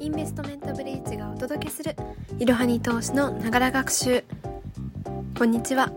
[0.00, 1.96] インベストメントブリーチがお届けする
[2.38, 4.22] いろはに投資のながら学習。
[5.36, 5.92] こんにちは。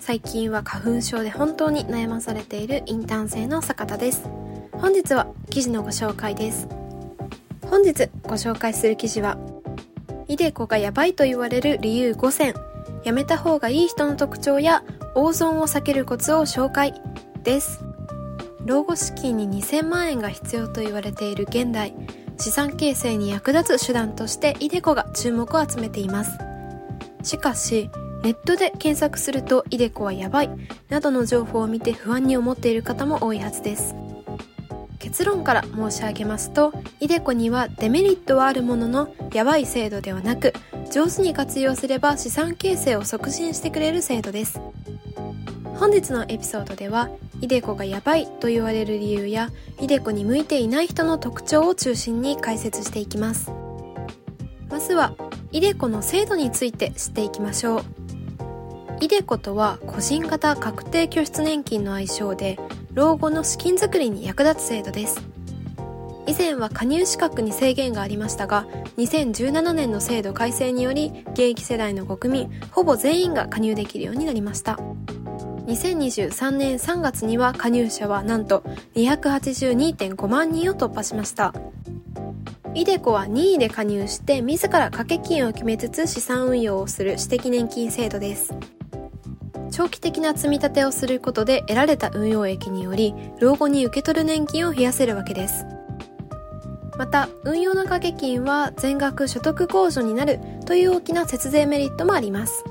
[0.00, 4.28] 最近は花粉症で本当に悩まされているインターン生の坂田です。
[4.72, 6.68] 本日は記事のご紹介です。
[7.70, 9.38] 本日ご紹介する記事は
[10.28, 12.54] イデコがやばいと言われる理由5選。
[13.04, 17.00] やめた方がいい人の特徴や大損を避けるコツを紹介。
[17.42, 17.80] です。
[18.64, 21.94] 老後資金に2000万円が必要と言われている現代。
[22.42, 26.38] 資産形成に役立つ手段としてイデコが注目を集めています。
[27.22, 27.88] しかし
[28.24, 30.50] ネットで検索するとイデコはやばい
[30.88, 33.94] などの情報を見て不安に思っている方も多いはずです。
[34.98, 40.52] 結論から申し上げますとイデコにはデメリットはあるもののやばい制度ではなく
[40.90, 44.60] 上手に活用すれば資産形成を促進してくれる制度です。
[45.76, 47.08] 本日のエピソードでは
[47.42, 53.52] イデコがやばいと言われる理由やイデコに向いていない人の特徴を中心に解説していきます
[54.70, 55.14] まずは
[55.52, 57.84] イデコの制度について知っていきましょう。
[59.02, 62.58] イデコとは個人型確定拠出年金の愛称で
[62.94, 65.20] 老後の資金づくりに役立つ制度です。
[66.26, 68.64] 以前は加入資格に制限がありましたが
[68.96, 74.78] 2017年の制度改正により現役世代の国民ほぼ全員が加入できるようになりました。
[75.66, 81.54] 2023年3月には加入者はなんと282.5万人を突破しました。
[82.74, 88.54] イデコは任意で加入して自ら掛け金を決めつつ資産運用をする私的年金制度です。
[89.70, 95.64] 長期的な積み立てをすることで得られた運用益により老後に受け取る年金を増やせるわけです。
[96.98, 102.64] また運用の掛け金は全額所得控除になるという大きな節税メリットもあります。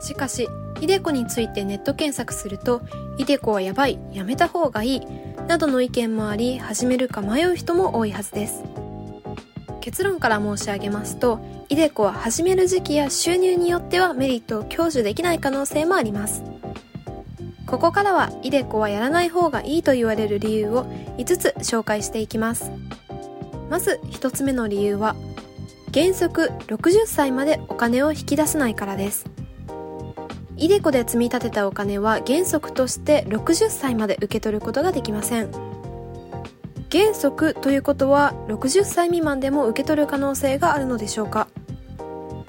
[0.00, 0.48] しかし
[0.80, 2.82] イデコについてネット検索すると、
[3.18, 5.02] イデコはやばい、やめた方がいい、
[5.48, 8.62] などの意見もあり、始めるか迷う人も多いはずです。
[9.80, 16.42] 結論から申し上げますと、イデコは始める時期や収入によってはメリットを享受できない可能性もあります。
[17.66, 20.84] ここからは、イデコはやらない方がいいと言われる理由を
[21.18, 22.70] 5つ紹介していきます。
[23.70, 25.16] まず1つ目の理由は、
[25.92, 29.35] 原則60歳までお金を引き出せないからです。
[30.58, 35.50] イデコで積み立てたお金は原則として60歳まで受け取ることができません。
[36.90, 41.48] 原則ということは60歳未満でも受け取る可能性があるのでしょうか。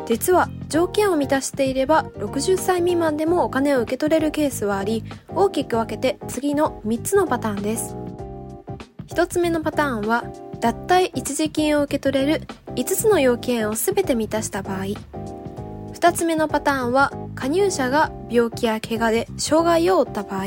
[0.06, 7.94] 実は条件を満たしていれば60歳未満でもお金を受け取れるケースはあり大きく分けて次の3つのパターンです。
[9.07, 10.24] 1つ目のパターンは
[10.62, 14.85] 脱退一時金を受け取れる5つの要件を全て満たした場合。
[15.94, 20.46] 2つ目のパターンは加入者が病気や怪我で障害を負った場合。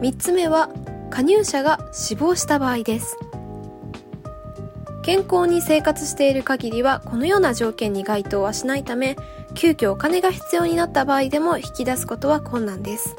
[0.00, 0.70] 3つ目は
[1.10, 3.18] 加入者が死亡した場合です。
[5.02, 9.16] 健康に生活している限りはこのような条件に該当はしないため
[9.54, 13.14] 急遽お金が必要になった場合でも引き出すことは困難です。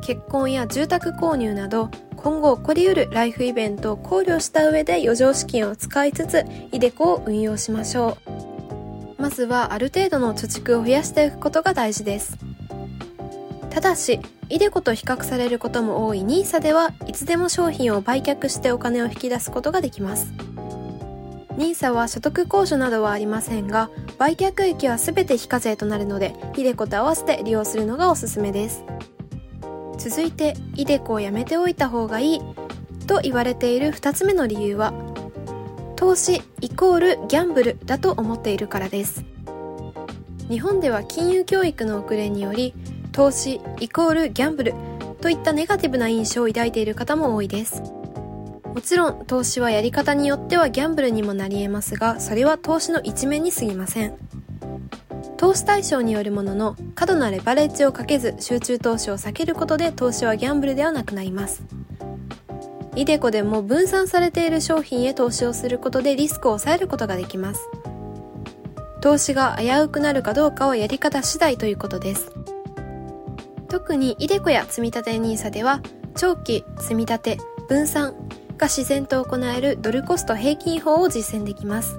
[0.00, 8.35] 結婚や住宅購入など今後起こりうるライフイベントを考慮した上で余剰資金を使いつつイデコを運用しましょう。
[9.26, 12.38] まずはある程度の貯蓄を増やしていくことが大事です。
[13.70, 20.32] ただしイデコと比較されることも多い NISA ではいつでも商品を売却してお金を引き出すことができます。
[21.56, 28.84] NISA は所得控除などはありませんが売却益は全て非課税となるのでイデコと合わせて利用するのがおすすめです。
[29.98, 32.40] 続いてイデコをやめておいた方がいい
[33.08, 34.94] と言われている2つ目の理由は
[35.96, 39.24] 投資イコールギャンブルだと思っているからです。
[40.48, 42.74] 日本では金融教育の遅れにより
[43.12, 44.74] 投資イコールギャンブル
[45.22, 47.82] といったネガティブな印象を抱いている方も多いです。
[47.82, 54.14] もちろん投資はやり方によってはギャンブルにもなり得ますがそれは投資の一面に過ぎません。
[55.38, 61.62] 投資対象によるものの過度なレバレッジをかけず集中投資を避けることで投資はギャンブルではなくなります。
[62.96, 67.68] イデコでも分散されている商品へ投資をすることでリスクを抑えることができます。
[69.02, 72.32] 投資が危うくなるかどうかはやり方次第ということです。
[73.68, 75.80] 特にイデコや積立 NISA では
[76.16, 77.36] 長期、積立、
[77.68, 78.14] 分散
[78.56, 81.98] が自然と行えるドルコスト平均法を実践できます。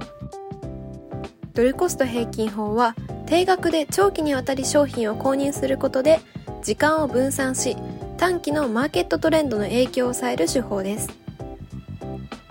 [1.53, 2.95] ドルコスト平均法は
[3.27, 6.19] 定額で長期にわたり商品を購入することで
[6.63, 7.77] 時間を分散し
[8.17, 11.07] 短期のマーケットトレンドの影響を抑える手法です。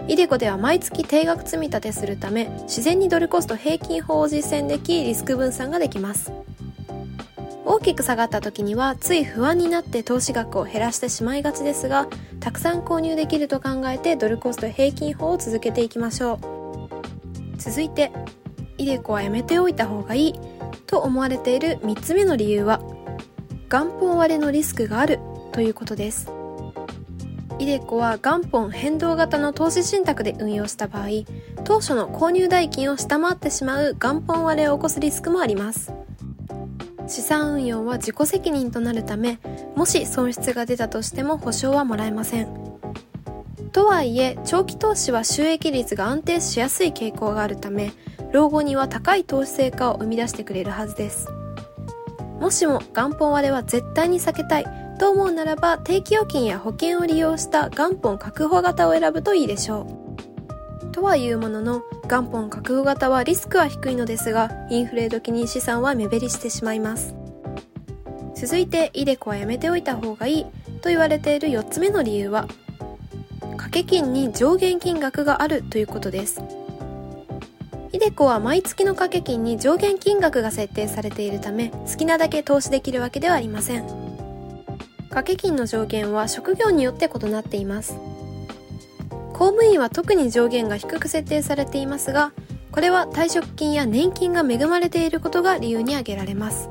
[0.06, 6.32] イデコでは毎月定額積み立てするため自然にドルコスト平均法を実践できリスク分散ができます。
[7.64, 12.06] 大きく下がった時にはつい不安になって投資額を減らしてしまいがちですが
[12.38, 16.38] たくさん購入できると考えてドルコスト平均法を続けていきましょう。
[17.58, 18.12] 続いて
[18.78, 20.34] イデコはやめておいた方がいい
[20.86, 22.80] と思われている3つ目の理由は
[23.68, 25.18] 元本割れのリスクがある。
[25.56, 26.30] ということです。
[27.58, 31.06] イデコは元本変動型の投資信託で運用した場合
[31.64, 35.94] 当初の購入代金を下回ってしまう元本割れを起こすリスクもあります。
[37.06, 39.38] 資産運用は自己責任となるため
[39.74, 42.48] もし損失が出たとしても保証はもらえません。
[43.72, 47.92] とはいえ長期投資は収益率が安定しやすい傾向があるため
[48.30, 51.28] 老後には高い投資成果を生み出してくれるはずです。
[52.40, 60.06] もしも元本割れは絶対に避けたいと思うならば定期預金や保険を利用した元本確保型を選ぶといいでしょう。
[60.92, 67.14] とはいうものの元本確保型はリスクは低いのですがインフレ時に資産は目減りしてしまいます。
[68.34, 70.46] 続いてイデコはやめておいた方がいい
[70.80, 72.46] と言われている4つ目の理由は
[73.40, 76.42] 掛け金に上限金額があるということです。
[77.92, 84.05] イデコは毎月の掛け金に上限金額が設定されているため好きなだけ投資できるわけではありません。
[85.16, 87.94] 掛け金の上限は職業によって異なっています。
[89.32, 92.32] 公務員は特に上限が低く設定されていますが
[92.70, 96.68] これは退職金や年金が恵まれていることが理由に挙げられます。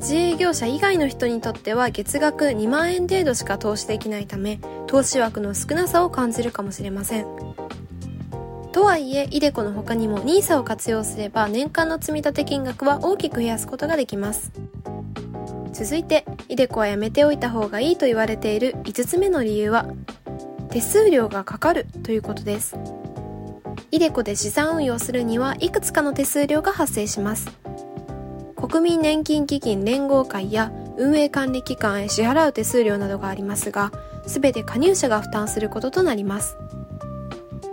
[0.00, 4.58] 自営業者以外の人にとっては月額2万円程度しか投資できないため
[4.88, 7.26] 投資枠の少なさを感じるかもしれません。
[8.72, 14.50] とはいえ、イデコの他にも NISA を活用すれば年間の積立金額は大きく増やすことができます。
[15.74, 19.86] 続いて、イデコはやめておいた方がいいと言われている5つ目の理由は、
[20.70, 22.76] 手数料がかかるということです。
[23.90, 27.48] イデコで資産運用するにはいくつかの手数料が発生します。
[28.56, 33.90] 国民年金基金連合会や運営管理機関へ支払う手数料などがありますが、
[34.28, 36.56] すべて加入者が負担することとなります。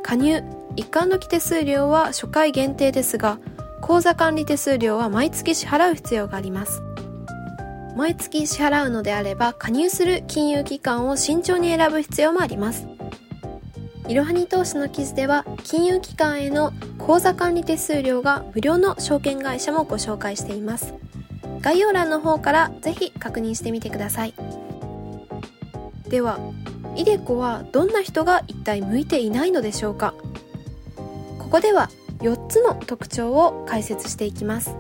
[0.02, 0.44] 加入、
[0.76, 3.38] 一貫時手数料は初回限定ですが、
[3.80, 6.82] 口座管理手数料は毎月支払う必要があります。
[7.96, 12.88] 毎月支払うのであれば加入する金融機関を慎重に選ぶ必要もあります。
[14.08, 20.94] いろはに投資の記事では金融機関への口座管理手数料が無料の証券会社もご紹介しています。
[21.62, 24.34] 概要欄の方からぜひ確認してみてください。
[26.10, 26.40] では、
[26.96, 30.14] イデコはどんな人が一体向いていないのでしょうか
[31.40, 31.90] ここでは
[32.20, 34.76] 4つの特徴を解説していきます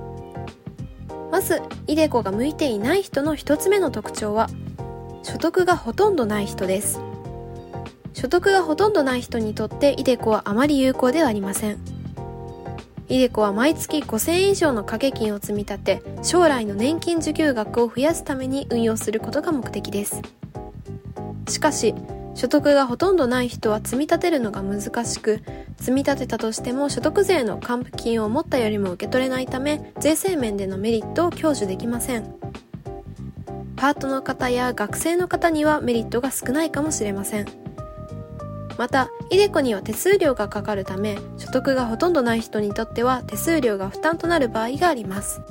[1.31, 4.49] まずイデコが向いていない人の1つ目の特徴は
[5.23, 6.99] 所得がほとんどない人です。
[8.13, 11.77] 所得がほとんどない人にとってイデコはあまり有効ではありません。
[13.07, 20.21] イデコは毎月5000円以上の掛け金を積み立て将来の年金受給額を増やすために運用することが目的です。
[21.47, 21.95] しかし
[22.35, 25.41] 所得がほとんどない人は積み立てるのが難しく
[25.81, 32.35] 積み立てたとしても所得税の還付金を持ったよりも受け取れないため税制面でのメリットを享受できません。
[33.75, 37.47] パートの方や学生の方にはメリットが少ないかもしれません。
[38.77, 45.41] またイデコには手数料がかかるため所得がほとんどない人にとっては手数料が負担となる場合があります。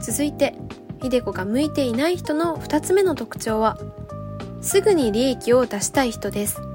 [0.00, 0.56] 続いて
[1.02, 3.78] イデコが向いていない人の2つ目の特徴は
[4.62, 6.69] すぐに利益を出したい人です。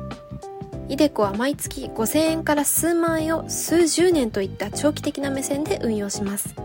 [0.87, 6.55] イデコは毎月5000円から数万円を数十年といった長期的な目線で運用します。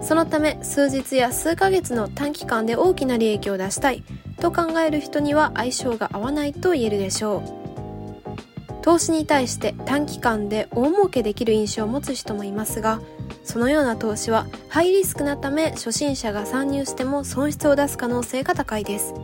[0.00, 4.02] そのため数日や数ヶ月の短期間で大きな利益を出したい
[4.40, 7.62] と考える人には相性が合わないと言えるでしょう。
[8.82, 13.00] 投資に対して短期間で大儲けできる印象を持つ人もいますが、
[13.44, 19.14] そのような投資はハイリスクなため初心者が参入しても損失を出す可能性が高いです。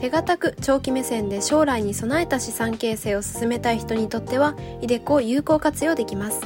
[0.00, 6.40] 手堅く長期目線で将来に備えた資産形成を進めたい人にとっては、イデコを有効活用できます。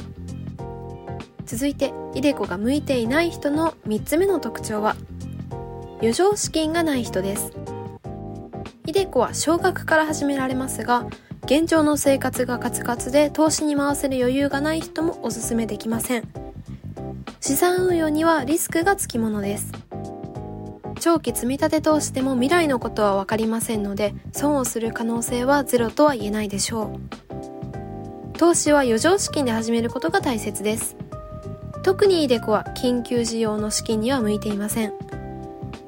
[1.45, 4.97] 続いて、イデコが向いていない人の3つ目の特徴は、
[5.99, 7.53] 余剰資金がない人です。
[8.85, 11.05] イデコは少額から始められますが、
[11.45, 16.27] 現状の生活がカツカツで投資に回せる余裕がない人もおすすめできません。
[17.39, 19.84] 資産運用にはリスクがつきものです。
[21.05, 26.97] 長期積立投資でも未来のことは分かりませんので損をする可能性はゼロとは言えないでしょ
[28.33, 28.37] う。
[28.39, 30.97] 投資は余剰資金で始めることが大切です。
[31.83, 34.93] 特にイデコは緊急需要の資金には向いていません。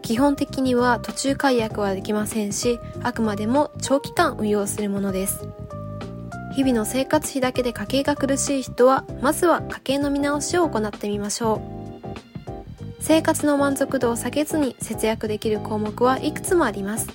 [0.04, 5.50] 基本的には途中解約はできませんしあくまでも長期間運用するものです。
[6.54, 11.77] 日々の生活費だけで家計が苦しい人はまずは家計の見直しを行ってみましょう。
[13.08, 17.08] 生活の満足度を下げずに節約できる項目はいくつもあります。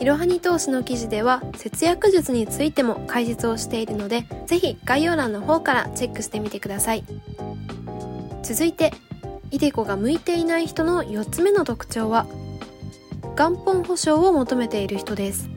[0.00, 7.04] いろはに投資の記事では節約術についても解説をしているのでぜひ概要欄の方からチェックしてみてください。
[8.42, 8.92] 続いて
[9.52, 12.26] イデコが向いていない人の4つ目の特徴は
[13.36, 15.48] 元本保証を求めている人です。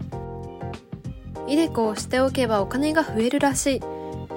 [1.48, 3.80] イデコをしておけばお金が増えるらしい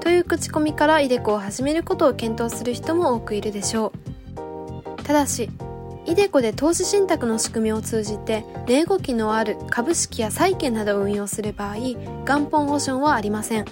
[0.01, 4.12] という口コミからイデコを始めることを検討する人も多くいるでしょう。
[5.13, 5.51] ただし
[6.07, 11.77] イデコで投資信託の仕組みを通じて値動きのある株式や債券などを運用する場合
[12.25, 13.67] 元本保証はありません。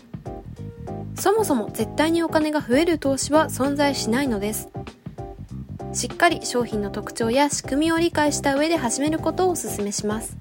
[1.14, 4.68] そもそも絶対にお金が増える投資は存在しないのです。
[5.94, 10.36] しっかり商品の特徴や仕組みを理解した上で始めることをお勧めします。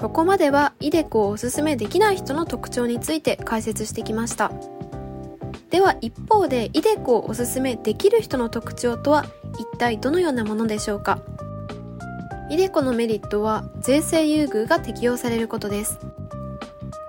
[0.00, 4.50] ここまではイデコをおすすめできない人の特徴について解説してきました。
[5.70, 9.26] では一方でイデコをおすすめできる人の特徴とは
[9.58, 11.20] 一体どのようなものでしょうか？
[12.48, 15.98] イデコのメリットは税制優遇が適用されることです。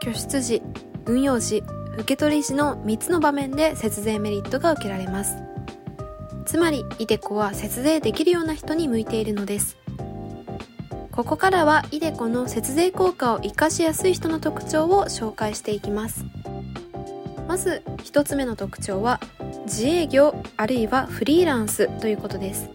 [0.01, 0.63] 拠出時
[1.05, 5.35] 運用時受け取り時の3つの場面で節税メリットが受けられます。
[6.45, 9.77] つまりイデコは節税できるような人に向いているのです。
[11.11, 16.25] ここからはイデコの節税効果を活かしやすい人の特徴を紹介していきます。
[17.57, 19.19] まず1つ目の特徴は
[19.65, 22.69] 自営業あるいはフリーランスということです。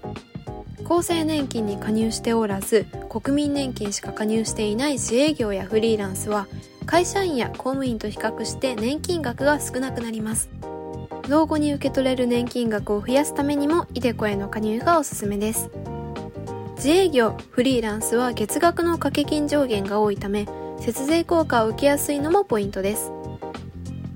[0.85, 6.49] 厚生年金に加入しておらず国民年金しか加入していない自営業やフリーランスは
[6.85, 10.51] 会社員や公務員と比較して年金額が少なくなります。
[11.29, 15.71] 老後に受け取れる年金額を増やすためにもイデコへの加入がおすすめです。
[16.75, 20.49] 自営業フリーランスは月額の掛け金上限が多いため
[20.81, 23.13] 節税効果を受けやすいのもポイントです。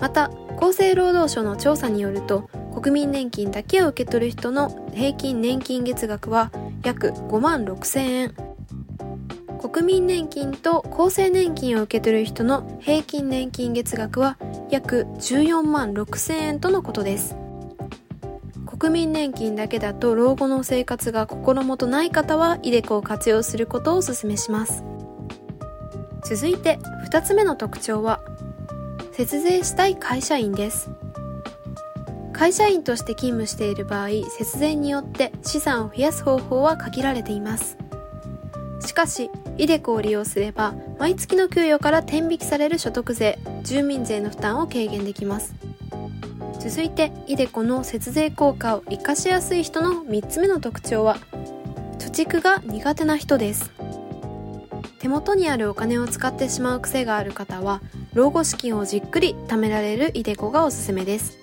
[0.00, 6.50] また厚生労働省の調査によると国民年金だけを受け取る人の平均年金月額は
[6.82, 8.34] 約5万6千円。
[9.60, 14.38] 国民年金と厚生年金を受け取る人の平均年金月額は
[14.70, 17.36] 約14万6千円とのことです。
[18.78, 24.84] 国民年金だけだと老後の生活が心もとない方はイデコを活用することをお勧めします。
[26.24, 26.78] 続いて
[27.10, 28.20] 2つ目の特徴は
[29.16, 30.90] 節税したい会社員です。
[32.34, 37.78] 会社員として勤務している場合節税によって資産を増やす方法は限られています。
[38.80, 45.54] しかしイデコを利用すれば毎月の給与から天引きされる所得税住民税の負担を軽減できます。
[46.60, 51.16] 続いてイデコの節税効果を活かしやすい人の3つ目の特徴は
[51.98, 53.75] 貯蓄が苦手な人です。
[54.98, 57.80] 手元にあるお金を使ってしまう癖がある方は
[58.14, 61.38] 老後資金をじっくり貯められるイデコがおすすめです。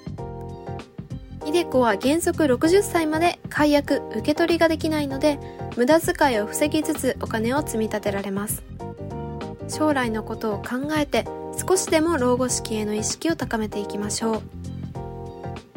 [1.46, 5.38] イデコは原則60歳まで解約受け取りができないので
[5.78, 8.64] 無駄遣いを防ぎつつお金を積み立てられます。
[9.68, 11.26] 将来のことを考えて
[11.68, 14.42] 少しでも老後資金への意識を高めていきましょう。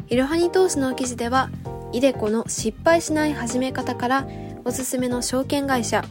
[0.09, 1.49] いろはに投資の記事では、
[1.91, 4.27] イデコの失敗しない始め方から
[4.65, 6.03] おすすめの証券会社、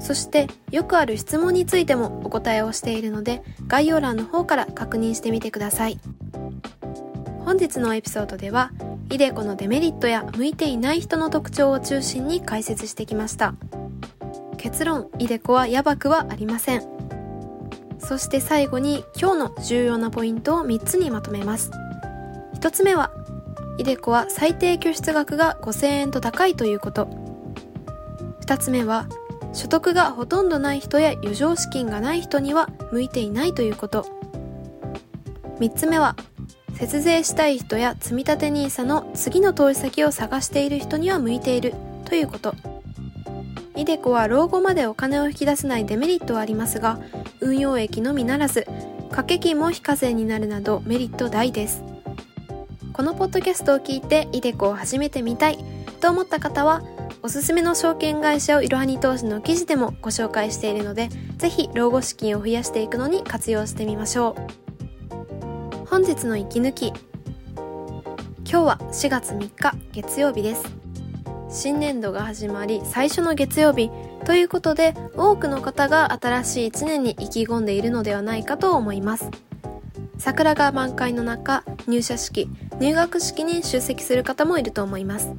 [0.00, 6.00] そしてよくある質問についてもお答えをしているので、概要欄の方から確認してみてください。
[7.44, 8.72] 本日のエピソードでは、
[9.10, 13.54] イデコのデメリットや向いていない人の特徴を中心に解説してきました。
[14.56, 16.82] 結論、イデコはやばくはありません。
[17.98, 21.70] そして最後に今日の重要なポイントを3つにまとめます。
[22.54, 23.10] 1つ目は
[23.78, 27.06] イデコは最低拠出額が5000円と高いということ
[28.42, 29.06] 2つ目は
[29.52, 34.06] 所得がほとんどない人や余剰資金がない人には向いていないということ。
[35.58, 36.16] 3つ目は
[36.74, 41.74] 節税したい人や積立 NISA の次の投資先を探している人には向いている
[42.06, 42.54] ということ。
[43.76, 46.98] イデコは老後までお金を引き出せないデメリットはありますが
[47.40, 48.66] 運用益のみならず
[49.04, 51.82] 掛け金も非課税になるなどメリット大です。
[52.92, 55.58] このポッドキャストを聞いてイデコを始めてみたい
[56.00, 56.82] と思った方は
[57.22, 65.86] おすすめの証券会社をいろはに投資の記事でもご紹介しているのでぜひ老後資金を増やしていくのに活用してみましょう。
[65.86, 66.88] 本日の息抜き。
[66.88, 70.64] 今日は4月3日月曜日です。
[71.50, 73.90] 新年度が始まり最初の月曜日。
[74.24, 79.30] ということで多くの方が新しい1年に意気込んでいるのではないかと思います。
[80.16, 82.48] 桜が満開の中入社式
[82.78, 85.32] 入学式に出席する方もいると思います。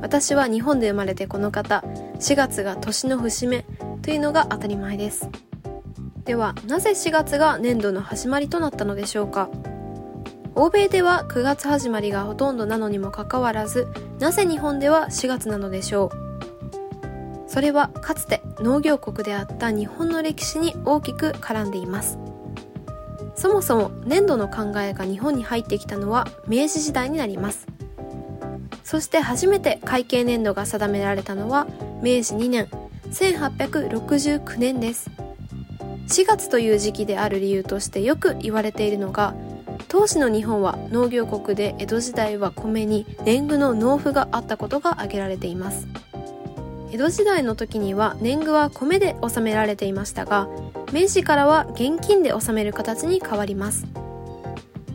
[0.00, 1.84] 私は日本で生まれてこの方
[2.18, 3.64] 4月が年の節目
[4.02, 5.28] というのが当たり前です。
[6.24, 9.48] ではなぜ4月が年度の始まりとなったのでしょうか？
[10.54, 13.88] 欧米では9月始まりがほとんどなのにもかかわらず
[14.18, 16.10] なぜ日本では4月なのでしょ
[17.46, 17.50] う？
[17.50, 22.18] それはかつて農業国であった日本の歴史に大きく絡んでいます。
[23.34, 27.66] そもそも粘土の考えが日本に入ってきたのは明治時代になります。
[28.90, 31.68] そして初めて会計年度が定められたのは
[32.02, 32.68] 明治2年
[33.12, 35.12] 1869年です。
[36.08, 39.32] 4月という時期である理由としてよく言われているのが
[39.86, 45.86] 当時の日本は農業国で江戸時代は米に年貢の納付があったことが挙げられています。
[46.90, 50.48] 江戸時代の時には年貢は米で納められていましたが
[50.92, 53.86] 明治からは現金で納める形に変わります。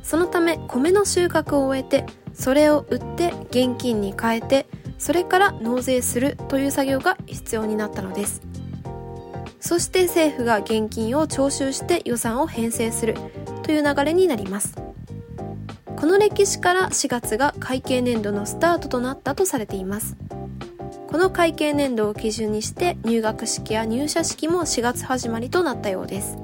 [0.04, 4.68] そのため米の収穫を終えてそれを売って現金に変えて
[5.00, 8.42] それから納税するという作業が必要になったのです。
[9.60, 13.16] そして政府が現金を徴収して予算を編成する
[13.64, 14.76] という流れになります。
[15.96, 20.18] この歴史から4月が会計年度のスタートとなったとされています。
[21.08, 26.38] この会計年度を基準にして入学式や入社式も4月始まりとなったようです。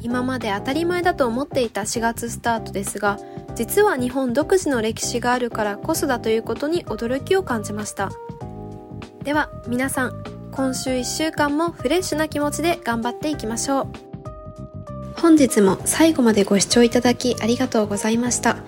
[0.00, 3.18] 今まで当たり前だと思っていた4月スタートですが
[3.56, 8.10] 実は日本独自の歴史があるからこそだということに驚きを感じました。
[9.24, 10.22] では皆さん
[10.52, 13.86] 今週1週間もフレッシュな気持ちで頑張っていきましょう。
[15.20, 18.58] 本日も最後までご視聴いただきありがとうございました。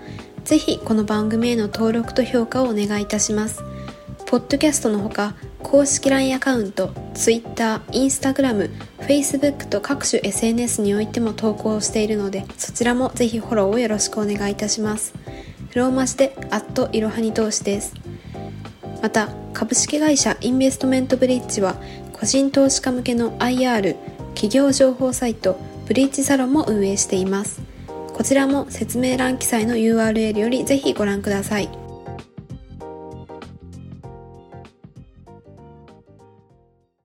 [0.44, 3.62] ぜひこの番組への登録と評価をお願いいたします。
[4.24, 15.14] ポッドキャストのほか公式 LINE アカウント、Twitter、Instagram、Facebook と各種 SNS においても投稿しているので、そちらもぜひフォローをよろしくお願いいたします。
[15.74, 17.94] ローマ字で、アットいろはに投資です。
[19.02, 21.76] また、株式会社インベストメントブリッジは、
[22.12, 23.96] 個人投資家向けの IR、
[24.34, 27.60] 企業情報サイト、ブリッジサロンも運営しています。
[28.18, 31.87] こちらも説明欄記載の URL よりぜひご覧ください。